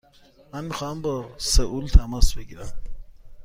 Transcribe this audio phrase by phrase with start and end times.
[0.53, 2.73] من می خواهم با سئول تماس بگیرم.